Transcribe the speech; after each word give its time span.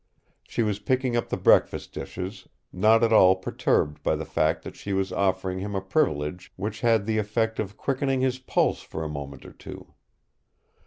She 0.47 0.63
was 0.63 0.79
picking 0.79 1.15
up 1.15 1.29
the 1.29 1.37
breakfast 1.37 1.93
dishes, 1.93 2.47
not 2.73 3.03
at 3.03 3.13
all 3.13 3.35
perturbed 3.35 4.01
by 4.01 4.15
the 4.15 4.25
fact 4.25 4.63
that 4.63 4.75
she 4.75 4.93
was 4.93 5.11
offering 5.13 5.59
him 5.59 5.75
a 5.75 5.79
privilege 5.79 6.51
which 6.55 6.81
had 6.81 7.05
the 7.05 7.19
effect 7.19 7.59
of 7.59 7.77
quickening 7.77 8.21
his 8.21 8.39
pulse 8.39 8.81
for 8.81 9.03
a 9.03 9.07
moment 9.07 9.45
or 9.45 9.53
two. 9.53 9.93